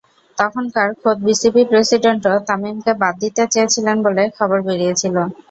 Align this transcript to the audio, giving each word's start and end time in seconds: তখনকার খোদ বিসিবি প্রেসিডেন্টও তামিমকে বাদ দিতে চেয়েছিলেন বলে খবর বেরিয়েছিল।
তখনকার 0.37 0.89
খোদ 1.01 1.17
বিসিবি 1.25 1.63
প্রেসিডেন্টও 1.71 2.35
তামিমকে 2.47 2.91
বাদ 3.01 3.13
দিতে 3.23 3.43
চেয়েছিলেন 3.53 3.97
বলে 4.05 4.23
খবর 4.37 4.57
বেরিয়েছিল। 4.67 5.15